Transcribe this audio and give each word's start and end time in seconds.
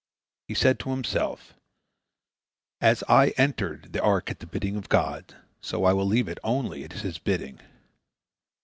He 0.47 0.55
said 0.55 0.79
to 0.79 0.89
himself, 0.89 1.53
"As 2.81 3.03
I 3.07 3.35
entered 3.37 3.93
the 3.93 4.01
ark 4.01 4.31
at 4.31 4.39
the 4.39 4.47
bidding 4.47 4.75
of 4.75 4.89
God, 4.89 5.35
so 5.61 5.83
I 5.83 5.93
will 5.93 6.07
leave 6.07 6.27
it 6.27 6.39
only 6.43 6.83
at 6.83 6.93
His 6.93 7.19
bidding." 7.19 7.59